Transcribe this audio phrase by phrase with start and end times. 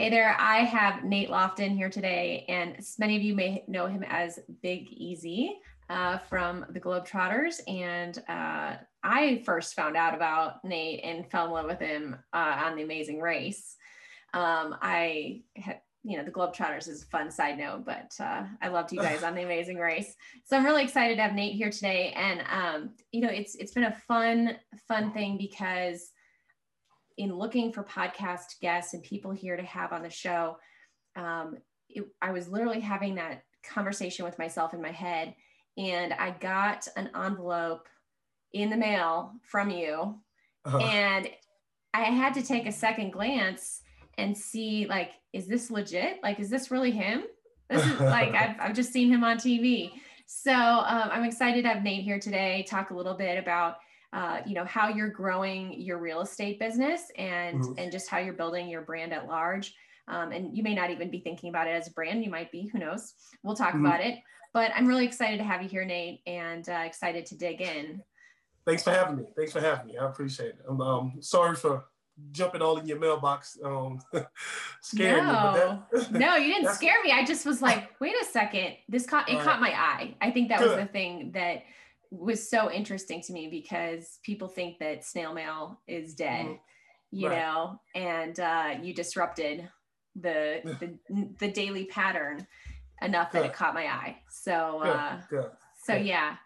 [0.00, 4.02] Hey there, I have Nate Lofton here today, and many of you may know him
[4.08, 5.58] as Big Easy
[5.90, 7.60] uh, from the Globetrotters.
[7.68, 12.62] And uh, I first found out about Nate and fell in love with him uh,
[12.64, 13.76] on The Amazing Race.
[14.32, 18.68] Um, I had, you know, the Globetrotters is a fun side note, but uh, I
[18.68, 20.16] loved you guys on The Amazing Race.
[20.46, 22.14] So I'm really excited to have Nate here today.
[22.16, 24.56] And, um, you know, it's it's been a fun,
[24.88, 26.10] fun thing because
[27.20, 30.56] in looking for podcast guests and people here to have on the show,
[31.16, 31.58] um,
[31.90, 35.34] it, I was literally having that conversation with myself in my head,
[35.76, 37.88] and I got an envelope
[38.54, 40.18] in the mail from you,
[40.64, 40.78] uh-huh.
[40.78, 41.28] and
[41.92, 43.82] I had to take a second glance
[44.16, 46.20] and see like, is this legit?
[46.22, 47.24] Like, is this really him?
[47.68, 49.92] This is like I've I've just seen him on TV.
[50.26, 52.64] So um, I'm excited to have Nate here today.
[52.66, 53.76] Talk a little bit about
[54.12, 57.78] uh, you know how you're growing your real estate business and mm-hmm.
[57.78, 59.74] and just how you're building your brand at large.
[60.08, 62.24] Um, and you may not even be thinking about it as a brand.
[62.24, 63.14] You might be who knows?
[63.42, 63.86] We'll talk mm-hmm.
[63.86, 64.18] about it.
[64.52, 68.02] But i'm really excited to have you here nate and uh, excited to dig in.
[68.66, 69.24] Thanks for having me.
[69.36, 69.96] Thanks for having me.
[69.96, 70.58] I appreciate it.
[70.68, 71.84] I'm um, sorry for
[72.32, 73.98] jumping all in your mailbox um
[74.82, 75.32] scaring no.
[75.32, 76.36] me that, no.
[76.36, 77.12] You didn't scare me.
[77.12, 78.74] I just was like wait a second.
[78.88, 80.14] This caught it caught my eye.
[80.20, 80.68] I think that good.
[80.68, 81.62] was the thing that
[82.10, 86.54] was so interesting to me because people think that snail mail is dead, mm-hmm.
[87.10, 87.38] you right.
[87.38, 89.68] know, and uh, you disrupted
[90.16, 90.60] the,
[91.08, 92.46] the the daily pattern
[93.00, 93.42] enough Good.
[93.42, 94.16] that it caught my eye.
[94.28, 95.50] So uh, Good.
[95.84, 96.06] so Good.
[96.06, 96.36] yeah.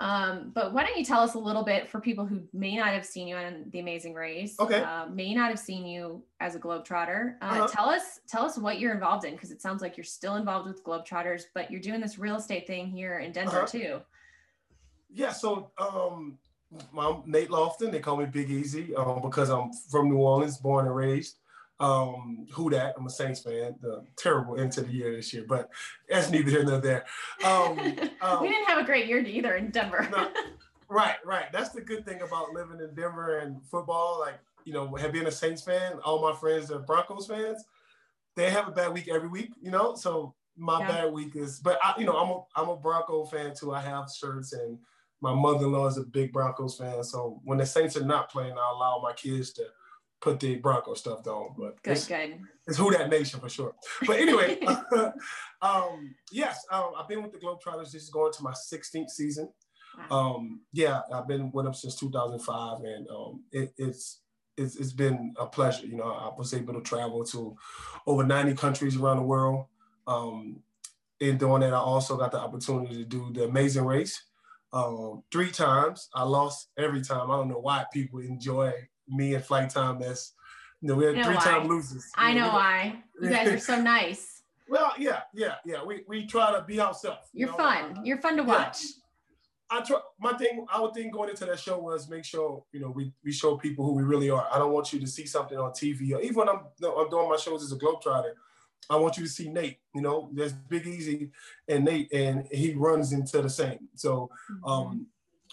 [0.00, 2.88] Um, but why don't you tell us a little bit for people who may not
[2.88, 4.80] have seen you on The Amazing Race, okay.
[4.80, 7.34] Uh, may not have seen you as a Globetrotter.
[7.42, 7.68] Uh, uh-huh.
[7.68, 10.66] Tell us, tell us what you're involved in because it sounds like you're still involved
[10.66, 13.66] with Globetrotters, but you're doing this real estate thing here in Denver uh-huh.
[13.66, 14.00] too.
[15.12, 16.38] Yeah, so um,
[16.96, 17.90] I'm Nate Lofton.
[17.90, 21.36] They call me Big Easy um, because I'm from New Orleans, born and raised.
[21.80, 22.94] Um, who that?
[22.98, 23.74] I'm a Saints fan.
[23.80, 25.70] The terrible end to the year this year, but
[26.08, 27.06] that's neither here nor there.
[27.42, 27.78] Um,
[28.20, 30.06] um, we didn't have a great year either in Denver.
[30.12, 30.30] no,
[30.88, 31.46] right, right.
[31.52, 34.20] That's the good thing about living in Denver and football.
[34.20, 35.94] Like you know, have been a Saints fan.
[36.04, 37.64] All my friends are Broncos fans.
[38.36, 39.94] They have a bad week every week, you know.
[39.94, 40.88] So my yeah.
[40.88, 43.72] bad week is, but I, you know, I'm a I'm a Bronco fan too.
[43.72, 44.78] I have shirts and
[45.20, 48.72] my mother-in-law is a big Broncos fan, so when the Saints are not playing, I
[48.74, 49.64] allow my kids to
[50.20, 51.54] put the Bronco stuff on.
[51.56, 52.40] But good, it's, good.
[52.66, 53.74] It's who that nation for sure.
[54.06, 54.60] But anyway,
[55.62, 57.92] um, yes, um, I've been with the Globetrotters.
[57.92, 59.50] This is going to my 16th season.
[60.10, 60.34] Wow.
[60.36, 64.20] Um, yeah, I've been with them since 2005, and um, it, it's,
[64.56, 65.86] it's it's been a pleasure.
[65.86, 67.56] You know, I was able to travel to
[68.06, 69.66] over 90 countries around the world.
[70.06, 70.60] Um,
[71.18, 74.22] in doing that, I also got the opportunity to do the Amazing Race
[74.72, 76.08] um, three times.
[76.14, 77.30] I lost every time.
[77.30, 78.72] I don't know why people enjoy
[79.08, 80.32] me and flight time as
[80.80, 82.10] you know, we had three time losers.
[82.14, 83.02] I know, know why.
[83.20, 84.42] You guys are so nice.
[84.68, 85.84] well, yeah, yeah, yeah.
[85.84, 87.28] We we try to be ourselves.
[87.32, 87.62] You're you know?
[87.62, 88.00] fun.
[88.04, 88.78] You're fun to watch.
[88.82, 89.00] Yeah.
[89.72, 92.90] I try my thing, our thing going into that show was make sure, you know,
[92.90, 94.48] we, we show people who we really are.
[94.52, 96.96] I don't want you to see something on TV or even when I'm, you know,
[96.96, 98.32] I'm doing my shows as a Globetrotter,
[98.88, 99.78] I want you to see Nate.
[99.94, 101.30] You know, there's Big Easy
[101.68, 103.88] and Nate, and he runs into the same.
[103.94, 104.30] So
[104.64, 105.02] um, mm-hmm.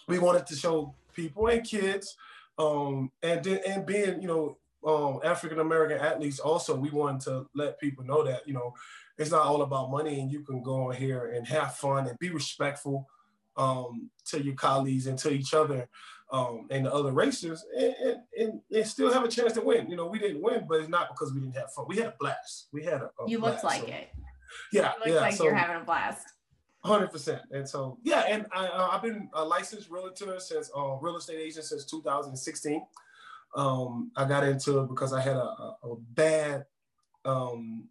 [0.08, 2.16] we wanted to show people and kids,
[2.58, 7.80] um, and and being you know um, African American athletes also, we wanted to let
[7.80, 8.74] people know that you know
[9.18, 12.18] it's not all about money, and you can go on here and have fun and
[12.20, 13.08] be respectful
[13.58, 15.90] um, to your colleagues and to each other
[16.32, 19.90] um, and the other racers and, and, and, still have a chance to win.
[19.90, 21.86] You know, we didn't win, but it's not because we didn't have fun.
[21.88, 22.68] We had a blast.
[22.74, 24.10] We had a, a You looked like so, it.
[24.72, 24.92] Yeah.
[25.06, 25.22] You yeah.
[25.22, 26.28] like so, you're having a blast.
[26.84, 30.96] Hundred percent, and so yeah, and I, uh, I've been a licensed realtor since uh,
[31.02, 32.86] real estate agent since 2016.
[33.56, 36.66] Um, I got into it because I had a, a, a bad,
[37.26, 37.90] um,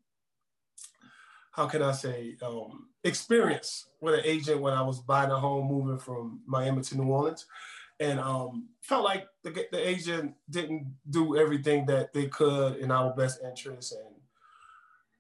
[1.57, 5.67] how can I say, um, experience with an agent when I was buying a home
[5.69, 7.47] moving from Miami to New Orleans.
[7.99, 13.15] And um, felt like the, the agent didn't do everything that they could in our
[13.15, 14.17] best interest and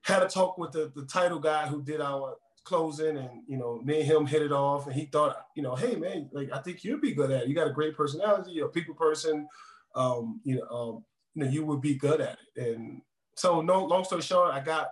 [0.02, 3.80] had a talk with the, the title guy who did our closing and you know
[3.82, 4.86] me and him hit it off.
[4.86, 7.48] And he thought you know hey man like i think you'd be good at it.
[7.48, 9.48] You got a great personality you're a people person.
[9.94, 12.66] Um, you know um, you know you would be good at it.
[12.68, 13.00] And
[13.36, 14.90] so no long story short i got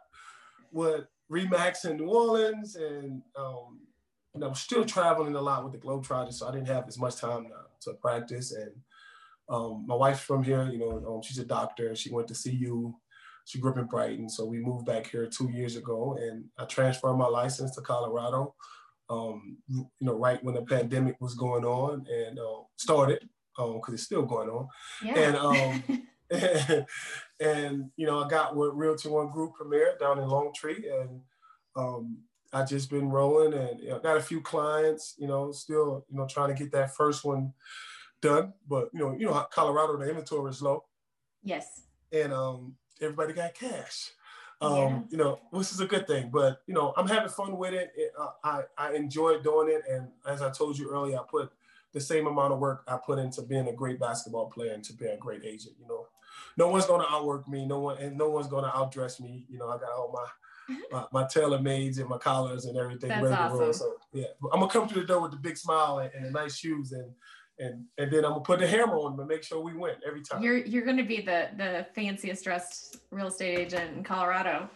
[0.71, 3.81] what RE/MAX in new orleans and um,
[4.43, 7.17] I was still traveling a lot with the Globetrotters, so I didn't have as much
[7.17, 8.53] time to, to practice.
[8.53, 8.73] And
[9.49, 11.94] um, my wife's from here, you know, um, she's a doctor.
[11.94, 12.94] She went to CU.
[13.44, 16.65] She grew up in Brighton, so we moved back here two years ago, and I
[16.65, 18.55] transferred my license to Colorado.
[19.11, 23.94] Um, you know, right when the pandemic was going on and uh, started, because um,
[23.94, 24.67] it's still going on.
[25.05, 25.19] Yeah.
[25.19, 25.82] And um,
[26.31, 26.87] and,
[27.41, 31.21] and, you know, I got with Realty One Group Premier down in Lone Tree, and
[31.76, 32.19] um,
[32.53, 35.15] I just been rolling, and you know, got a few clients.
[35.19, 37.53] You know, still you know trying to get that first one
[38.21, 40.85] done, but you know, you know, Colorado the inventory is low.
[41.43, 41.82] Yes.
[42.12, 44.12] And um, everybody got cash.
[44.61, 45.00] Um, Yeah.
[45.11, 46.31] you know, which is a good thing.
[46.31, 47.93] But you know, I'm having fun with it.
[47.97, 51.53] it uh, I I enjoy doing it, and as I told you earlier, I put
[51.93, 54.93] the same amount of work I put into being a great basketball player and to
[54.93, 55.77] be a great agent.
[55.81, 56.06] You know,
[56.56, 57.67] no one's gonna outwork me.
[57.67, 59.47] No one and no one's gonna outdress me.
[59.49, 60.27] You know, I got all my
[60.91, 63.73] my, my tailor mades and my collars and everything That's ready to roll.
[63.73, 66.31] So yeah, I'm gonna come through the door with the big smile and, and the
[66.31, 67.11] nice shoes and
[67.59, 70.23] and and then I'm gonna put the hammer on and make sure we win every
[70.23, 70.43] time.
[70.43, 74.69] You're you're going to be the the fanciest dressed real estate agent in Colorado.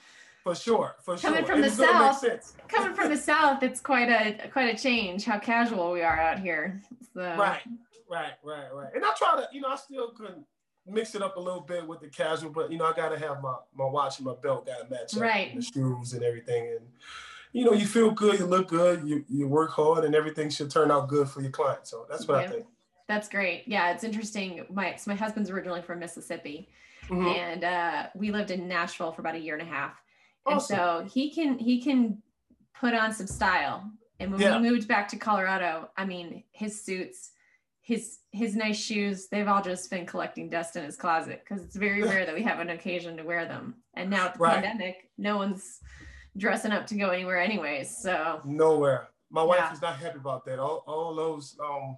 [0.44, 1.46] for sure, for Coming sure.
[1.46, 2.56] from And the gonna South.
[2.68, 6.38] Coming from the south, it's quite a quite a change how casual we are out
[6.38, 6.80] here.
[7.14, 7.62] So, Right,
[8.08, 8.94] right, right, right.
[8.94, 10.44] And I try to, you know, I still can
[10.88, 13.40] mix it up a little bit with the casual, but you know, I gotta have
[13.42, 15.52] my my watch and my belt gotta match up, Right.
[15.52, 16.86] and the shoes and everything, and
[17.52, 20.70] you know, you feel good, you look good, you you work hard, and everything should
[20.70, 21.86] turn out good for your client.
[21.86, 22.48] So that's what Yeah.
[22.48, 22.66] I think.
[23.06, 23.64] That's great.
[23.66, 24.66] Yeah, it's interesting.
[24.70, 26.68] My so my husband's originally from Mississippi,
[27.08, 27.34] Mhm.
[27.36, 30.02] and uh, we lived in Nashville for about a year and a half.
[30.46, 30.76] And Awesome.
[30.76, 32.22] so he can he can
[32.74, 33.90] put on some style.
[34.20, 34.60] And when Yeah.
[34.60, 37.30] we moved back to Colorado, I mean, his suits,
[37.88, 41.74] his his nice shoes, they've all just been collecting dust in his closet because it's
[41.74, 43.76] very rare that we have an occasion to wear them.
[43.94, 44.62] And now with the Right.
[44.62, 45.80] pandemic, no one's
[46.36, 47.96] dressing up to go anywhere anyways.
[47.96, 49.08] So Nowhere.
[49.30, 49.72] My wife Yeah.
[49.72, 50.58] is not happy about that.
[50.58, 51.96] All, all those um,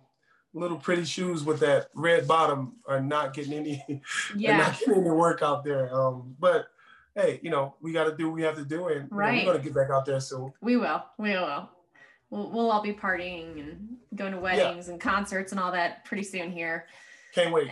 [0.54, 3.82] little pretty shoes with that red bottom are not getting any
[4.36, 4.58] yeah.
[4.58, 5.92] not getting any work out there.
[5.92, 6.68] Um, but
[7.16, 9.44] hey, you know, we gotta do what we have to do and you know, we're
[9.44, 10.52] gonna get back out there soon.
[10.60, 11.02] We will.
[11.18, 11.68] We will.
[12.30, 16.22] We'll, we'll all be partying and going to weddings and concerts and all that pretty
[16.22, 16.86] soon here.
[17.34, 17.68] Can't wait.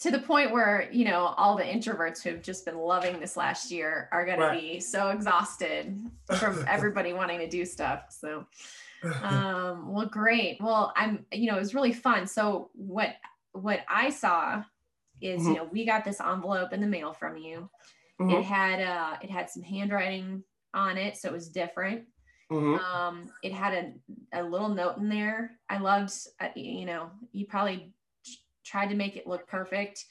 [0.00, 3.70] To the point where, you know, all the introverts who've just been loving this last
[3.70, 4.54] year are going Right.
[4.60, 5.96] to be so exhausted
[6.40, 8.06] from everybody wanting to do stuff.
[8.10, 8.44] So,
[9.22, 10.60] um, well, great.
[10.60, 12.26] Well, I'm, you know, it was really fun.
[12.26, 13.14] So what,
[13.52, 14.64] what I saw
[15.20, 15.56] is, you Mhm.
[15.58, 17.70] know, we got this envelope in the mail from you.
[18.18, 20.42] It Mhm, had, uh, it had some handwriting
[20.74, 21.16] on it.
[21.16, 22.06] So it was different.
[22.50, 22.78] Mhm.
[22.78, 23.72] Um, it had
[24.32, 25.58] a, a little note in there.
[25.68, 27.94] I loved, uh, you know, you probably
[28.64, 30.04] tried to make it look perfect,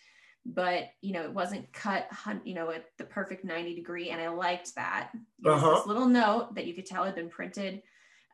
[0.45, 2.07] but you know, it wasn't cut,
[2.43, 4.09] you know, at the perfect 90 degree.
[4.09, 5.11] And I liked that.
[5.13, 5.75] It Uh-huh.
[5.75, 7.81] this little note that you could tell had been printed.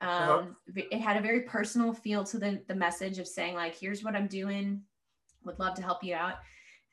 [0.02, 0.46] Um, Uh-huh.
[0.76, 4.16] it had a very personal feel to the, the message of saying like, here's what
[4.16, 4.84] I'm doing.
[5.44, 6.36] Would love to help you out.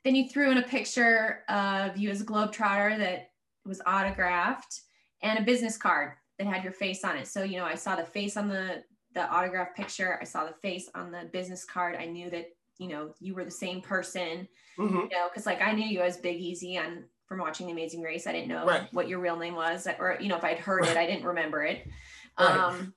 [0.03, 3.31] Then you threw in a picture of you as a globetrotter that
[3.65, 4.81] was autographed
[5.23, 7.27] and a business card that had your face on it.
[7.27, 8.83] So, you know, I saw the face on the
[9.13, 10.17] the autograph picture.
[10.21, 11.95] I saw the face on the business card.
[11.95, 12.47] I knew that,
[12.79, 14.45] you know, you were the same person,
[14.77, 15.03] Mhm.
[15.03, 18.01] you know, because like I knew you as Big Easy on from watching The Amazing
[18.01, 18.27] Race.
[18.27, 18.91] I didn't know Right.
[18.93, 21.63] what your real name was, or you know, if I'd heard it, I didn't remember
[21.63, 21.87] it.
[22.37, 22.65] Right.
[22.65, 22.93] Um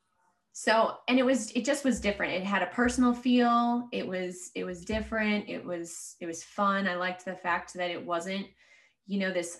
[0.52, 2.32] so and it was it just was different.
[2.34, 3.88] It had a personal feel.
[3.92, 5.48] It was it was different.
[5.48, 6.88] It was it was fun.
[6.88, 8.48] I liked the fact that it wasn't
[9.08, 9.58] you know this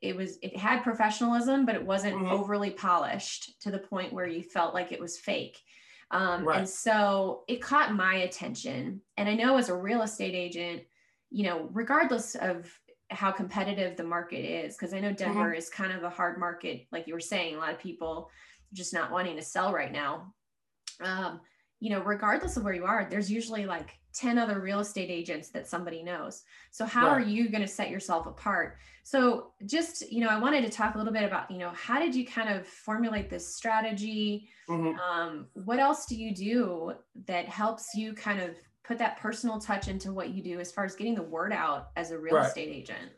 [0.00, 2.30] it was it had professionalism but it wasn't Mhm.
[2.30, 5.60] overly polished to the point where you felt like it was fake
[6.12, 6.58] um, Right.
[6.58, 10.84] and so it caught my attention and i know as a real estate agent
[11.30, 12.72] you know regardless of
[13.10, 16.86] how competitive the market is because i know denver is kind of a hard market
[16.92, 18.30] like you were saying a lot of people
[18.72, 20.32] just not wanting to sell right now
[21.00, 21.40] um,
[21.80, 25.50] you know regardless of where you are there's usually like 10 other real estate agents
[25.50, 30.20] that somebody knows so how are you going to set yourself apart so just you
[30.20, 32.48] know i wanted to talk a little bit about you know how did you kind
[32.48, 34.98] of formulate this strategy Mhm.
[34.98, 36.92] um, what else do you do
[37.26, 40.84] that helps you kind of put that personal touch into what you do as far
[40.84, 42.46] as getting the word out as a real Right.
[42.46, 43.12] estate agent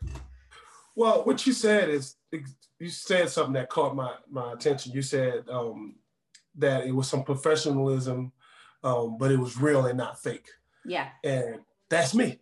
[0.94, 2.16] Well, what you said is
[2.80, 4.92] you said something that caught my my attention.
[4.92, 5.96] You said um,
[6.56, 8.32] that it was some professionalism,
[8.82, 10.48] um, but it was real and not fake,
[10.88, 12.38] yeah and that's me.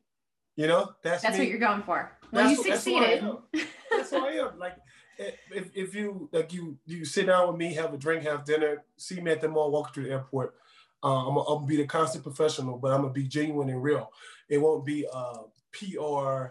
[0.57, 1.45] You know, that's that's me.
[1.45, 3.67] what you're going for well you That's- that's who I succeeded am.
[3.91, 4.59] That's who I am.
[4.59, 4.76] Like
[5.19, 8.83] if, if you like you you sit down with me, have a drink, have dinner,
[8.97, 10.55] see me at the mall, walk through the airport.
[11.03, 13.83] Uh, I'm, gonna, I'm gonna be the constant professional, but I'm gonna be genuine and
[13.83, 14.11] real.
[14.49, 15.35] It won't be a
[15.73, 16.49] PR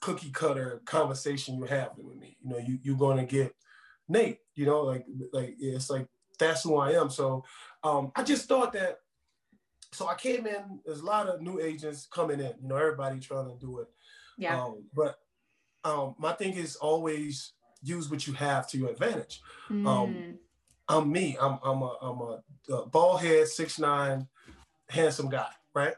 [0.00, 2.36] cookie cutter conversation you have with me.
[2.42, 3.54] You know, you you're gonna get
[4.08, 4.38] Nate.
[4.54, 6.06] You know, like like it's like
[6.38, 7.10] that's who I am.
[7.10, 7.44] So
[7.82, 9.00] um, I just thought that.
[9.92, 10.80] So I came in.
[10.84, 12.52] There's a lot of new agents coming in.
[12.60, 13.88] You know, everybody trying to do it.
[14.36, 15.18] yeah Um, but
[15.84, 17.52] um, my thing is always
[17.82, 19.40] use what you have to your advantage.
[19.70, 20.34] um, Mm,
[20.88, 21.36] I'm me.
[21.38, 24.26] I'm I'm a I'm a, bald head, six nine,
[24.88, 25.94] handsome guy, right?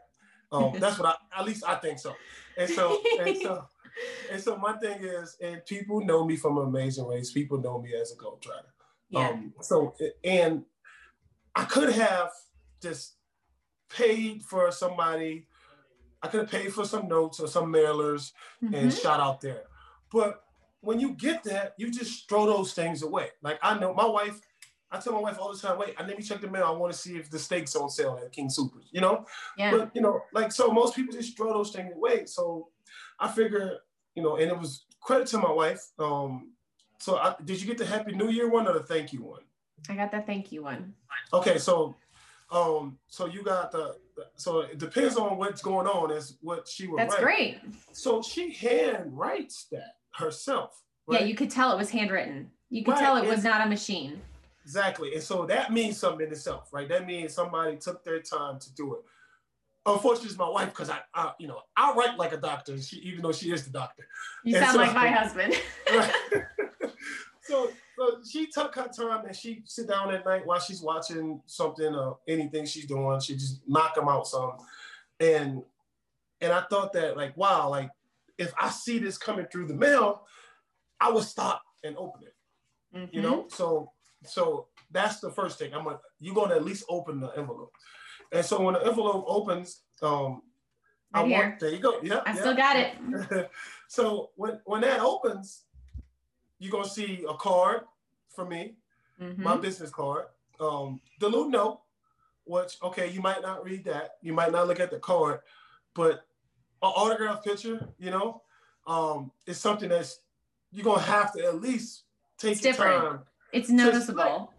[0.50, 2.14] Um, that's what I at least I think so.
[2.56, 3.64] And so and so
[4.32, 7.32] and so my thing is, and people know me from Amazing Race.
[7.32, 8.70] People know me as a gold globetrotter.
[9.10, 9.28] Yeah.
[9.28, 9.94] Um, so
[10.24, 10.64] and
[11.54, 12.30] I could have
[12.82, 13.14] just
[13.90, 15.46] paid for somebody.
[16.22, 18.32] I could have paid for some notes or some mailers
[18.62, 18.74] mm-hmm.
[18.74, 19.64] and shot out there.
[20.12, 20.42] But
[20.80, 23.28] when you get that, you just throw those things away.
[23.42, 24.40] Like I know my wife,
[24.90, 26.64] I tell my wife all the time, wait, I let me check the mail.
[26.64, 29.24] I want to see if the steaks on sale at King Soopers, you know?
[29.56, 29.70] Yeah.
[29.70, 32.26] But you know, like so most people just throw those things away.
[32.26, 32.68] So
[33.18, 33.78] I figure,
[34.14, 35.82] you know, and it was credit to my wife.
[35.98, 36.52] Um,
[36.98, 39.42] so I, did you get the Happy New Year one or the thank you one?
[39.88, 40.94] I got the thank you one.
[41.32, 41.96] Okay, so
[42.50, 43.96] um, so you got the
[44.36, 47.22] so it depends on what's going on is what she would That's write.
[47.22, 47.60] great.
[47.92, 50.82] So she hand writes that herself.
[51.06, 51.20] Right?
[51.20, 52.50] Yeah, you could tell it was handwritten.
[52.68, 53.00] You could right.
[53.00, 54.20] tell it was not a machine.
[54.64, 55.14] Exactly.
[55.14, 56.88] And so that means something in itself, right?
[56.88, 59.00] That means somebody took their time to do it.
[59.86, 62.96] Unfortunately, it's my wife because I, I, you know, I write like a doctor, she,
[62.98, 64.06] even though she is the doctor.
[64.44, 65.54] You and sound so, like my husband.
[65.92, 66.12] right.
[67.42, 71.42] so, so she took her time and she sit down at night while she's watching
[71.44, 73.20] something or anything she's doing.
[73.20, 74.52] She just knock them out some,
[75.20, 75.62] and
[76.40, 77.90] and I thought that like wow, like
[78.38, 80.22] if I see this coming through the mail,
[80.98, 82.96] I would stop and open it.
[82.96, 83.14] Mm-hmm.
[83.14, 83.54] You know, mm-hmm.
[83.54, 83.92] so
[84.24, 85.74] so that's the first thing.
[85.74, 87.72] I'm gonna you're gonna at least open the envelope.
[88.32, 90.40] And so when the envelope opens, um
[91.12, 91.38] right I here.
[91.38, 92.00] want there you go.
[92.02, 92.22] Yeah.
[92.24, 92.40] I yeah.
[92.40, 93.50] still got it.
[93.88, 95.64] so when when that opens,
[96.58, 97.82] you're gonna see a card
[98.34, 98.74] from me,
[99.20, 99.42] mm-hmm.
[99.42, 100.26] my business card.
[100.58, 101.80] Um, the little note,
[102.44, 105.40] which okay, you might not read that, you might not look at the card,
[105.94, 106.24] but
[106.82, 108.42] an autograph picture, you know,
[108.86, 110.20] um, is something that's
[110.72, 112.04] you're gonna have to at least
[112.38, 113.04] take it's different.
[113.04, 113.20] time.
[113.52, 114.52] It's noticeable.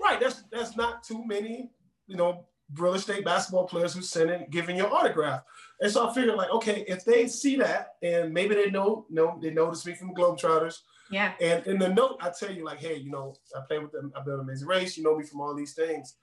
[0.00, 0.20] right.
[0.20, 1.70] That's that's not too many,
[2.06, 5.42] you know, real estate basketball players who send in giving your autograph.
[5.80, 9.38] And so I figured like, okay, if they see that and maybe they know, know
[9.40, 10.80] they notice me from Globetrotters.
[11.10, 11.32] Yeah.
[11.40, 14.12] And in the note, I tell you like, hey, you know, I play with them,
[14.16, 16.16] I've been amazing race, you know me from all these things.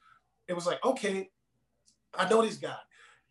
[0.47, 1.29] It was like, okay,
[2.13, 2.77] I know this guy.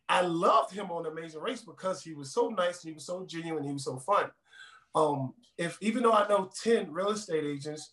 [0.08, 3.24] I loved him on Amazing Race because he was so nice and he was so
[3.24, 4.30] genuine, he was so fun.
[4.94, 7.92] Um, if even though I know 10 real estate agents,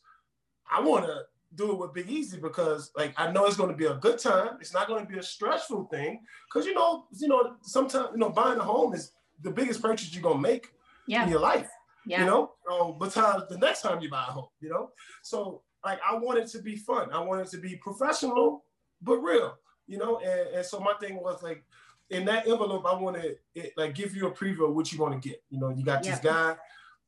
[0.70, 1.22] I want to
[1.56, 4.20] do it with Big Easy because like I know it's going to be a good
[4.20, 4.58] time.
[4.60, 8.20] It's not going to be a stressful thing because you know, you know, sometimes you
[8.20, 10.74] know buying a home is the biggest purchase you're gonna make
[11.08, 11.24] yeah.
[11.24, 11.70] in your life.
[12.06, 12.22] Yeah.
[12.22, 14.92] You know, um, besides the next time you buy a home, you know.
[15.22, 17.12] So like I want it to be fun.
[17.12, 18.66] I want it to be professional
[19.02, 19.56] but real.
[19.88, 21.64] You know, and, and so my thing was like
[22.10, 23.36] in that envelope, I want to
[23.78, 25.42] like give you a preview of what you're going to get.
[25.50, 26.12] You know, you got yeah.
[26.12, 26.56] this guy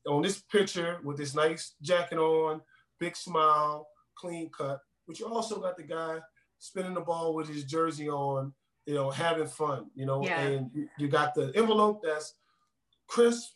[0.08, 2.62] on this picture with this nice jacket on,
[3.00, 6.20] big smile, clean cut, but you also got the guy
[6.60, 8.54] spinning the ball with his jersey on,
[8.86, 10.40] you know, having fun, you know, yeah.
[10.40, 12.36] and you got the envelope that's
[13.08, 13.52] crisp,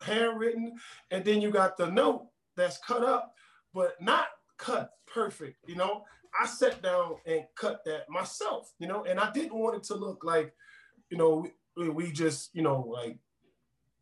[0.00, 0.74] handwritten,
[1.10, 2.26] and then you got the note
[2.56, 3.34] that's cut up,
[3.72, 4.26] but not
[4.58, 6.04] cut perfect, you know.
[6.38, 9.94] I sat down and cut that myself, you know, and I didn't want it to
[9.94, 10.54] look like,
[11.10, 13.18] you know, we, we just, you know, like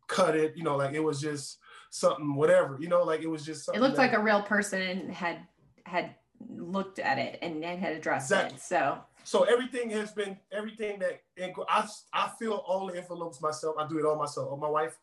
[0.07, 3.45] cut it, you know, like it was just something, whatever, you know, like it was
[3.45, 5.39] just It looked that, like a real person had
[5.85, 6.15] had
[6.49, 8.57] looked at it and, and had addressed exactly.
[8.57, 8.61] it.
[8.61, 11.21] So so everything has been everything that
[11.69, 13.75] I I feel all the envelopes myself.
[13.79, 14.49] I do it all myself.
[14.51, 14.97] All my wife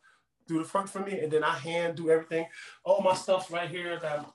[0.47, 2.47] do the front for me, and then I hand do everything.
[2.85, 3.99] All my stuff's right here.
[4.01, 4.27] That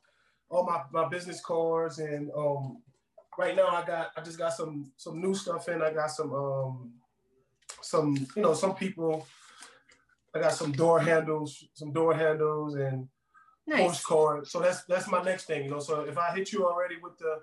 [0.50, 2.82] all my, my business cards, and um,
[3.38, 5.82] right now I got I just got some some new stuff in.
[5.82, 6.92] I got some um
[7.82, 9.26] some you know some people
[10.36, 13.08] I got some door handles, some door handles and
[13.66, 13.88] nice.
[13.88, 14.48] postcard.
[14.48, 15.80] So that's that's my next thing, you know.
[15.80, 17.40] So if I hit you already with the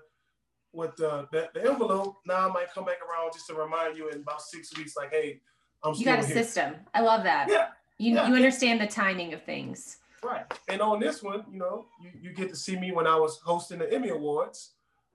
[0.73, 4.09] with the, the, the envelope, now I might come back around just to remind you
[4.09, 5.39] in about six weeks, like, hey,
[5.83, 6.35] I'm You got a here.
[6.35, 6.75] system.
[6.93, 7.47] I love that.
[7.49, 7.69] Yeah.
[7.97, 8.27] You yeah.
[8.27, 9.97] you understand the timing of things.
[10.23, 10.45] Right.
[10.67, 13.39] And on this one, you know, you, you get to see me when I was
[13.43, 14.73] hosting the Emmy Awards.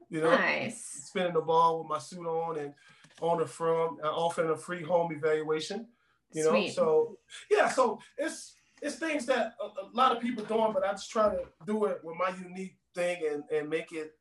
[0.08, 0.84] You know, nice.
[1.04, 2.74] spinning the ball with my suit on and
[3.22, 5.86] on the from uh, offering a free home evaluation.
[6.32, 6.74] You know, Sweet.
[6.74, 7.18] so
[7.50, 11.10] yeah, so it's it's things that a, a, lot of people doing, but I just
[11.10, 14.12] try to do it with my unique thing and and make it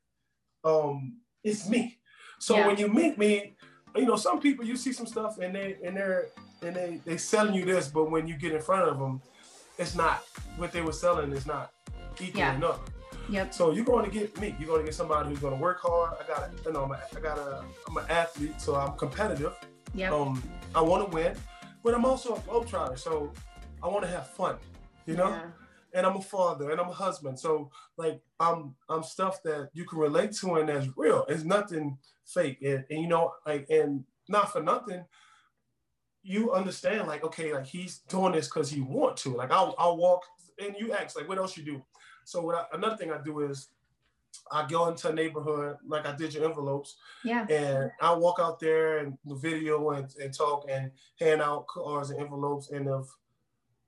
[0.64, 1.98] um it's me.
[2.38, 2.66] So yeah.
[2.66, 3.56] when you meet me,
[3.96, 6.28] you know, some people you see some stuff and they and they're
[6.62, 9.20] and they they selling you this, but when you get in front of them,
[9.78, 10.24] it's not
[10.56, 11.72] what they were selling It's not
[12.20, 12.56] equal yeah.
[12.56, 12.80] enough.
[13.28, 13.54] Yep.
[13.54, 14.54] So you're going to get me.
[14.58, 16.14] You're going to get somebody who's going to work hard.
[16.20, 19.54] I got, you know, I got a, I'm an athlete, so I'm competitive.
[19.94, 20.12] Yeah.
[20.12, 20.42] Um,
[20.74, 21.36] I want to win
[21.82, 23.32] but I'm also a globetrotter, so
[23.82, 24.56] I want to have fun,
[25.06, 25.28] you know.
[25.28, 25.42] Yeah.
[25.94, 29.84] And I'm a father, and I'm a husband, so like I'm I'm stuff that you
[29.84, 31.26] can relate to and that's real.
[31.28, 35.04] It's nothing fake, and, and you know, like and not for nothing.
[36.22, 39.30] You understand like okay like he's doing this because he want to.
[39.30, 40.22] Like I'll, I'll walk
[40.58, 41.82] and you ask like what else you do?
[42.24, 43.68] So what I, another thing i do is
[44.50, 46.96] i go into a neighborhood like i did your envelopes.
[47.24, 47.46] Yeah.
[47.48, 52.20] And i walk out there and video and, and talk and hand out cards and
[52.20, 53.06] envelopes and if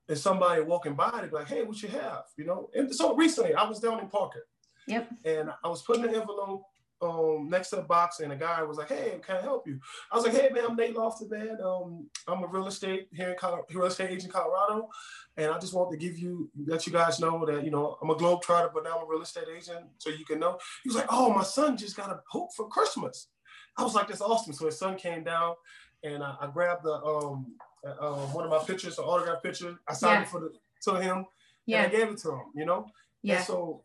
[0.07, 2.25] and somebody walking by they be like hey what you have?
[2.37, 2.71] You know?
[2.75, 4.47] And so recently i was down in parker.
[4.88, 5.09] Yep.
[5.25, 6.64] And i was putting an envelope
[7.05, 9.79] um, next to the box, and a guy was like, "Hey, can I help you?"
[10.11, 11.59] I was like, "Hey, man, I'm Nate Lofton, man.
[11.63, 14.89] Um, I'm a real estate here in Colorado, real estate agent in Colorado,
[15.37, 18.11] and I just want to give you let you guys know that you know I'm
[18.11, 20.89] a globe trotter, but now I'm a real estate agent, so you can know." He
[20.89, 23.29] was like, "Oh, my son just got a hoop for Christmas."
[23.77, 25.55] I was like, "That's awesome!" So his son came down,
[26.03, 27.55] and I, I grabbed the um,
[27.87, 29.79] uh, um, one of my pictures, an autograph picture.
[29.89, 30.23] I signed yeah.
[30.23, 30.53] it for the
[30.85, 31.27] to him,
[31.67, 31.85] yeah.
[31.85, 32.45] and I gave it to him.
[32.55, 32.87] You know,
[33.23, 33.37] yeah.
[33.37, 33.83] And so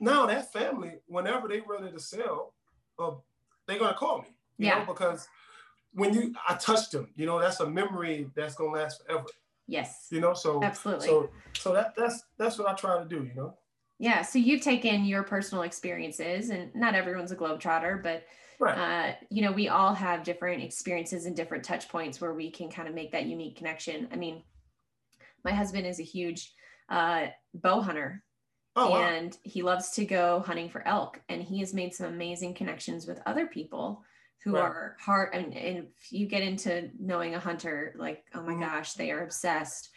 [0.00, 2.54] now that family, whenever they ready to sell,
[2.98, 3.12] uh,
[3.66, 4.28] they're gonna call me.
[4.58, 4.78] You yeah.
[4.80, 5.28] know, because
[5.94, 9.26] when you I touched them, you know, that's a memory that's gonna last forever.
[9.66, 10.08] Yes.
[10.10, 11.06] You know, so absolutely.
[11.06, 13.54] So so that that's that's what I try to do, you know.
[13.98, 14.22] Yeah.
[14.22, 18.24] So you've taken your personal experiences, and not everyone's a globetrotter, but
[18.58, 18.76] right.
[18.76, 22.68] uh, you know, we all have different experiences and different touch points where we can
[22.68, 24.08] kind of make that unique connection.
[24.12, 24.42] I mean,
[25.44, 26.52] my husband is a huge
[26.88, 28.22] uh, bow hunter
[28.74, 29.38] Oh, and wow.
[29.44, 31.20] he loves to go hunting for elk.
[31.28, 34.02] And he has made some amazing connections with other people
[34.44, 34.62] who right.
[34.62, 35.34] are hard.
[35.34, 38.62] And, and, if you get into knowing a hunter, like, oh my mm-hmm.
[38.62, 39.90] gosh, they are obsessed.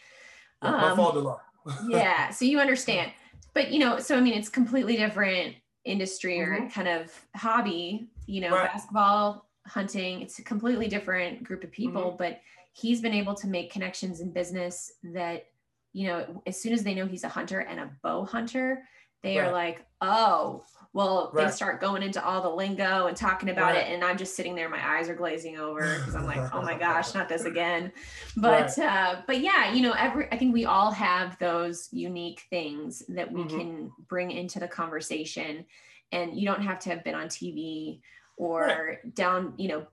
[0.62, 1.36] Yeah, um,
[1.88, 2.30] yeah.
[2.30, 3.12] So you understand.
[3.54, 6.68] But, you know, so I mean, it's completely different industry or mm-hmm.
[6.68, 8.70] kind of hobby, you know, right.
[8.70, 12.02] basketball, hunting, it's a completely different group of people.
[12.02, 12.16] Mm-hmm.
[12.18, 12.40] But
[12.72, 15.46] he's been able to make connections in business that
[15.96, 18.82] you know, as soon as they know he's a hunter and a bow hunter,
[19.22, 19.48] they right.
[19.48, 20.62] are like, oh,
[20.92, 21.46] well, right.
[21.46, 23.78] they start going into all the lingo and talking about right.
[23.78, 23.94] it.
[23.94, 26.76] And I'm just sitting there, my eyes are glazing over because I'm like, oh my
[26.78, 27.92] gosh, not this again.
[28.36, 33.02] But, uh, but yeah, you know, every, I think we all have those unique things
[33.08, 33.58] that we mm-hmm.
[33.58, 35.64] can bring into the conversation.
[36.12, 38.00] And you don't have to have been on TV
[38.36, 39.86] or down, you know,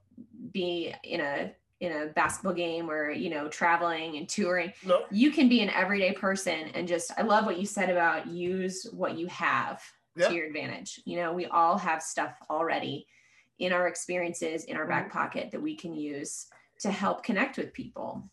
[0.52, 5.04] be in a in a basketball game or you know traveling and touring no.
[5.12, 8.88] you can be an everyday person and just i love what you said about use
[8.94, 9.82] what you have
[10.16, 10.30] yeah.
[10.30, 13.06] to your advantage you know we all have stuff already
[13.60, 15.18] in our experiences in our back mm-hmm.
[15.18, 16.48] pocket that we can use
[16.80, 18.24] to help connect with people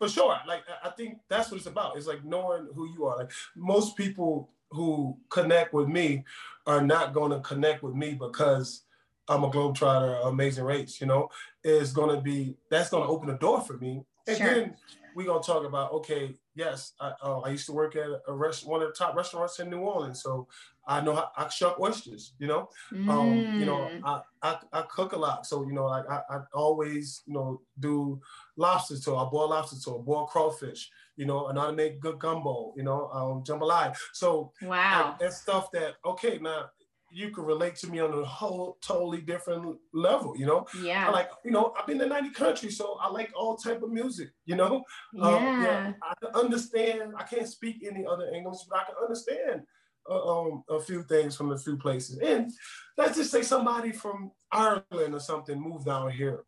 [0.00, 3.16] for sure like i think that's what it's about it's like knowing who you are
[3.16, 6.24] like most people who connect with me
[6.66, 8.82] are not going to connect with me because
[9.30, 11.30] I'm a globetrotter, amazing race, you know,
[11.62, 14.02] is going to be, that's going to open the door for me.
[14.26, 14.46] And sure.
[14.46, 14.74] then
[15.14, 18.34] we're going to talk about, okay, yes, I, uh, I used to work at a
[18.34, 20.20] rest, one of the top restaurants in New Orleans.
[20.20, 20.48] So
[20.84, 23.08] I know how I shuck oysters, you know, mm.
[23.08, 24.00] um, you know, mm.
[24.04, 25.46] I, I, I, cook a lot.
[25.46, 28.20] So, you know, like I, I always, you know, do
[28.56, 32.74] lobster to, I boil lobster to, boil crawfish, you know, and I make good gumbo,
[32.76, 33.94] you know, um, jambalaya.
[34.12, 36.70] So wow, like, that's stuff that, okay, now
[37.10, 40.66] you can relate to me on a whole totally different level you know?
[40.80, 41.08] Yeah.
[41.08, 43.90] I like you know i've been to 90 countries so i like all type of
[43.90, 44.84] music you know?
[45.12, 49.62] Yeah, um, yeah i understand i can't speak any other english but i can understand
[50.08, 52.18] uh, um, a few things from a few places.
[52.18, 52.50] And
[52.96, 56.44] let's just say somebody from ireland or something moved down here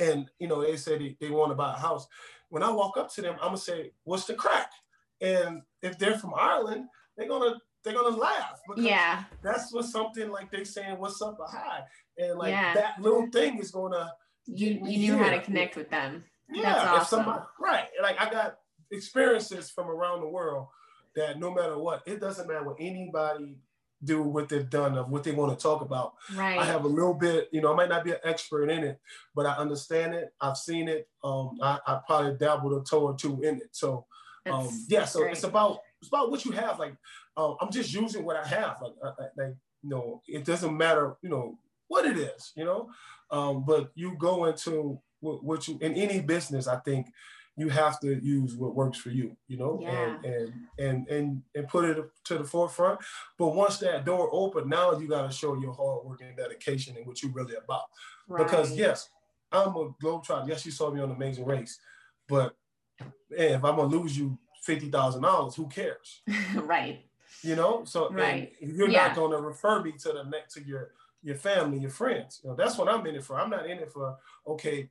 [0.00, 2.06] and you know they said they, they want to buy a house.
[2.48, 4.70] When i walk up to them i'm gonna say what's the crack?
[5.20, 8.60] And if they're from ireland they're gonna they're gonna laugh.
[8.76, 9.24] yeah.
[9.42, 11.84] That's what something like they saying, "What's up?" a hi,
[12.18, 12.74] and like yeah.
[12.74, 14.12] that little thing is gonna.
[14.46, 16.24] You you knew how to connect with them.
[16.50, 17.00] Yeah, That's awesome.
[17.00, 18.58] if somebody right, like I got
[18.90, 20.68] experiences from around the world
[21.16, 23.56] that no matter what, it doesn't matter what anybody
[24.02, 26.14] do what they've done of what they want to talk about.
[26.34, 26.58] Right.
[26.58, 29.00] I have a little bit, you know, I might not be an expert in it,
[29.34, 30.34] but I understand it.
[30.40, 31.08] I've seen it.
[31.22, 33.68] Um, I, I probably dabbled a toe or two in it.
[33.72, 34.06] So,
[34.46, 35.04] um, yeah.
[35.04, 35.32] So great.
[35.32, 36.78] it's about it's about what you have.
[36.78, 36.96] Like
[37.36, 38.76] uh, I'm just using what I have.
[38.82, 42.64] Like, uh, uh, like, you know, it doesn't matter, you know, what it is, you
[42.64, 42.90] know.
[43.30, 47.06] Um, but you go into what, what, you in any business, I think
[47.56, 49.90] you have to use what works for you, you know, yeah.
[49.90, 53.00] and, and and and and put it to the forefront.
[53.38, 56.96] But once that door open, now you got to show your hard work and dedication
[56.96, 57.84] and what you're really about.
[58.28, 58.44] Right.
[58.44, 59.08] Because yes,
[59.52, 60.48] I'm a globetrotter.
[60.48, 61.78] Yes, you saw me on Amazing Race,
[62.28, 62.56] but
[63.00, 66.22] man, if I'm gonna lose you fifty thousand dollars, who cares?
[66.54, 67.04] right.
[67.42, 68.52] You know, so right.
[68.60, 69.08] you're yeah.
[69.08, 72.40] not going to refer me to the next to your your family, your friends.
[72.42, 73.38] You know, that's what I'm in it for.
[73.38, 74.88] I'm not in it for okay.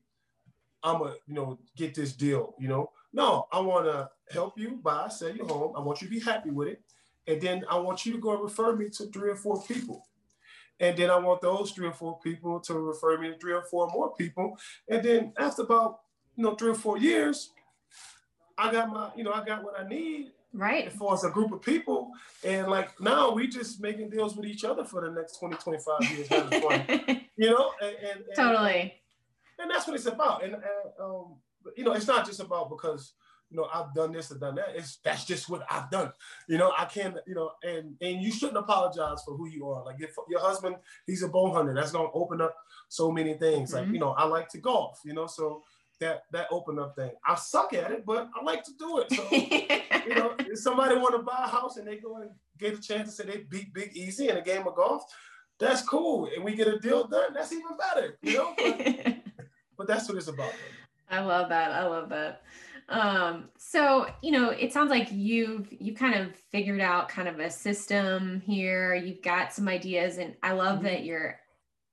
[0.83, 2.53] I'm a you know get this deal.
[2.59, 5.73] You know, no, I want to help you buy, sell your home.
[5.75, 6.81] I want you to be happy with it,
[7.27, 10.05] and then I want you to go and refer me to three or four people.
[10.79, 13.61] And then I want those three or four people to refer me to three or
[13.61, 14.57] four more people.
[14.89, 15.99] And then after about
[16.35, 17.51] you know, three or four years,
[18.57, 20.31] I got my, you know, I got what I need.
[20.53, 20.91] Right.
[20.91, 22.11] For as a group of people.
[22.43, 26.11] And like now we just making deals with each other for the next 20, 25
[26.11, 26.29] years.
[27.37, 28.93] you know, and, and, and, totally.
[29.59, 30.43] And that's what it's about.
[30.43, 30.55] And,
[31.01, 31.35] um,
[31.75, 33.13] you know, it's not just about because
[33.53, 34.69] you know, I've done this and done that.
[34.75, 36.11] It's that's just what I've done.
[36.47, 39.85] You know, I can't, you know, and and you shouldn't apologize for who you are.
[39.85, 41.73] Like if your husband, he's a bow hunter.
[41.75, 42.55] That's gonna open up
[42.89, 43.71] so many things.
[43.71, 43.85] Mm-hmm.
[43.85, 45.61] Like, you know, I like to golf, you know, so
[45.99, 47.11] that that open up thing.
[47.25, 49.11] I suck at it, but I like to do it.
[49.11, 49.27] So
[50.07, 52.81] you know, if somebody want to buy a house and they go and get a
[52.81, 55.03] chance to say they beat Big Easy in a game of golf,
[55.59, 56.29] that's cool.
[56.33, 58.55] And we get a deal done, that's even better, you know.
[59.75, 60.53] But, but that's what it's about.
[61.09, 61.71] I love that.
[61.71, 62.43] I love that.
[62.89, 67.39] Um, so you know, it sounds like you've you've kind of figured out kind of
[67.39, 68.93] a system here.
[68.93, 70.85] You've got some ideas, and I love mm-hmm.
[70.85, 71.39] that you're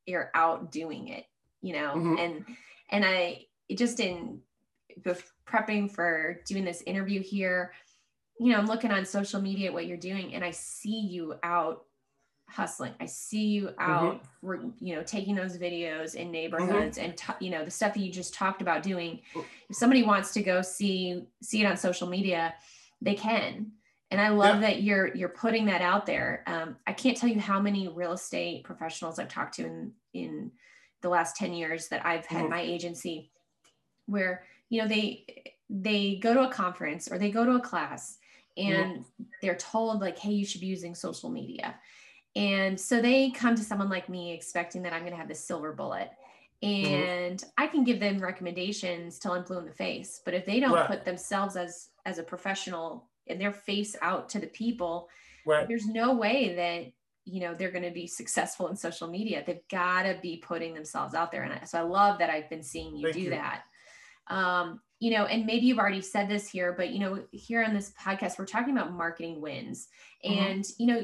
[0.06, 1.24] you're out doing it.
[1.62, 2.16] You know, mm-hmm.
[2.18, 2.44] and
[2.90, 4.40] and I just in
[5.46, 7.72] prepping for doing this interview here,
[8.38, 11.84] you know, I'm looking on social media what you're doing, and I see you out
[12.50, 12.94] hustling.
[13.00, 14.70] I see you out, mm-hmm.
[14.80, 17.10] you know, taking those videos in neighborhoods mm-hmm.
[17.10, 19.20] and t- you know the stuff that you just talked about doing.
[19.34, 22.54] If somebody wants to go see see it on social media,
[23.00, 23.72] they can.
[24.10, 24.68] And I love yeah.
[24.68, 26.42] that you're you're putting that out there.
[26.46, 30.50] Um, I can't tell you how many real estate professionals I've talked to in in
[31.02, 32.50] the last ten years that I've had mm-hmm.
[32.50, 33.30] my agency,
[34.10, 38.18] where you know they they go to a conference or they go to a class
[38.56, 39.04] and
[39.40, 41.76] they're told like, hey, you should be using social media
[42.36, 45.44] and so they come to someone like me expecting that I'm going to have this
[45.44, 46.10] silver bullet.
[46.62, 46.94] Mm-hmm.
[46.94, 47.50] And mm-hmm.
[47.58, 50.20] I can give them recommendations till I'm blue in the face.
[50.24, 50.86] But if they don't right.
[50.86, 55.08] put themselves as as a professional and their face out to the people,
[55.46, 55.66] right.
[55.66, 56.92] there's no way that
[57.24, 59.42] you know they're going to be successful in social media.
[59.44, 61.42] They've got to be putting themselves out there.
[61.42, 63.30] And I, so I love that I've been seeing you Thank do you.
[63.30, 63.62] that.
[64.28, 67.72] Um, you know, and maybe you've already said this here, but you know, here on
[67.72, 69.88] this podcast, we're talking about marketing wins.
[70.24, 70.44] Mm-hmm.
[70.44, 71.02] And, you know,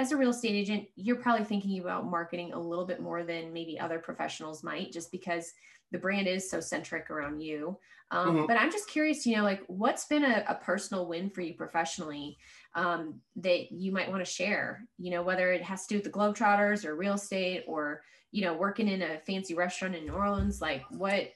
[0.00, 3.52] as a real estate agent, you're probably thinking about marketing a little bit more than
[3.52, 5.52] maybe other professionals might, just because
[5.92, 7.78] the brand is so centric around you.
[8.10, 8.46] Um, mm-hmm.
[8.46, 11.54] But I'm just curious, you know, like what's been a, a personal win for you
[11.54, 12.38] professionally
[12.74, 16.04] um, that you might want to share, you know, whether it has to do with
[16.04, 18.02] the Globetrotters or real estate or,
[18.32, 21.28] you know, working in a fancy restaurant in New Orleans, like what,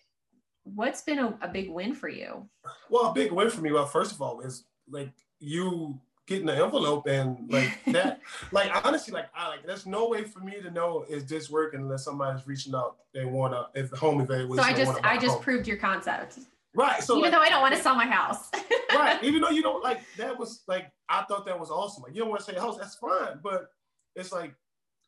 [0.74, 2.48] what's been a, a big win for you?
[2.88, 6.54] Well, a big win for me, well, first of all, is like you getting the
[6.54, 8.20] envelope and like that.
[8.52, 11.80] like honestly, like I like there's no way for me to know is this working
[11.80, 14.64] unless somebody's reaching out they wanna if the home evaluation.
[14.64, 15.42] So I just I just home.
[15.42, 16.38] proved your concept.
[16.72, 17.02] Right.
[17.02, 18.48] So even like, though I don't want to sell my house.
[18.94, 19.22] right.
[19.24, 22.04] Even though you don't like that was like I thought that was awesome.
[22.04, 23.40] Like you don't want to say house, that's fine.
[23.42, 23.68] But
[24.14, 24.54] it's like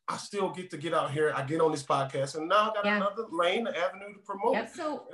[0.08, 1.32] I still get to get out here.
[1.36, 2.96] I get on this podcast and now I got yeah.
[2.96, 4.54] another lane, avenue to promote.
[4.54, 4.70] Yep.
[4.74, 5.04] So